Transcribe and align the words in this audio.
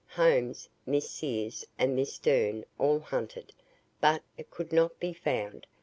Holmes, 0.07 0.67
Miss 0.83 1.07
Sears 1.11 1.63
and 1.77 1.95
Miss 1.95 2.13
Stern 2.15 2.65
all 2.79 2.99
hunted, 3.01 3.53
but 3.99 4.23
it 4.35 4.49
could 4.49 4.73
not 4.73 4.99
be 4.99 5.13
found. 5.13 5.67